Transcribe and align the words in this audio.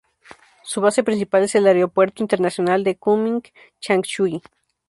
Su 0.63 0.81
base 0.81 1.03
principal 1.03 1.43
es 1.43 1.53
el 1.53 1.67
Aeropuerto 1.67 2.23
Internacional 2.23 2.83
de 2.83 2.97
Kunming-Changshui. 2.99 4.41